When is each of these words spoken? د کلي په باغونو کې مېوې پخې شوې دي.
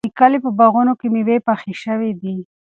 د 0.07 0.09
کلي 0.19 0.37
په 0.45 0.49
باغونو 0.59 0.93
کې 0.99 1.07
مېوې 1.13 1.37
پخې 1.47 1.73
شوې 1.83 2.11
دي. 2.21 2.35